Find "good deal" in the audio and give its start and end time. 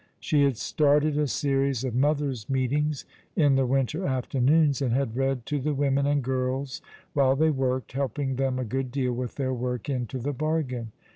8.65-9.13